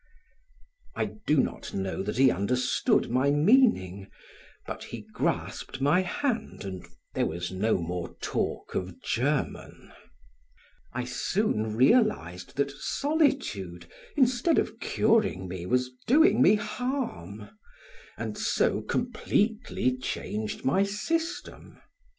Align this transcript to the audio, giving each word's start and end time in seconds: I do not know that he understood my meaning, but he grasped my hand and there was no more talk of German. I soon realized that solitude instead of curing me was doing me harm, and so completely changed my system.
I 0.95 1.11
do 1.27 1.37
not 1.37 1.75
know 1.75 2.01
that 2.01 2.17
he 2.17 2.31
understood 2.31 3.11
my 3.11 3.29
meaning, 3.29 4.09
but 4.65 4.85
he 4.85 5.01
grasped 5.01 5.79
my 5.79 6.01
hand 6.01 6.65
and 6.65 6.83
there 7.13 7.27
was 7.27 7.51
no 7.51 7.77
more 7.77 8.15
talk 8.19 8.73
of 8.73 8.99
German. 9.03 9.91
I 10.91 11.03
soon 11.03 11.75
realized 11.77 12.57
that 12.57 12.71
solitude 12.71 13.85
instead 14.17 14.57
of 14.57 14.79
curing 14.79 15.47
me 15.47 15.67
was 15.67 15.91
doing 16.07 16.41
me 16.41 16.55
harm, 16.55 17.51
and 18.17 18.35
so 18.35 18.81
completely 18.81 19.95
changed 19.99 20.65
my 20.65 20.81
system. 20.81 21.79